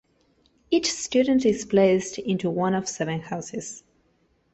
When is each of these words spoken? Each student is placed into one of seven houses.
Each 0.71 0.91
student 0.91 1.45
is 1.45 1.63
placed 1.63 2.17
into 2.17 2.49
one 2.49 2.73
of 2.73 2.89
seven 2.89 3.19
houses. 3.19 3.83